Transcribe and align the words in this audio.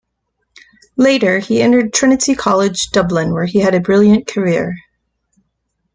Later 0.97 1.37
he 1.37 1.61
entered 1.61 1.93
Trinity 1.93 2.33
College, 2.33 2.89
Dublin, 2.89 3.33
where 3.33 3.45
he 3.45 3.59
had 3.59 3.75
a 3.75 3.79
brilliant 3.79 4.25
career. 4.25 4.73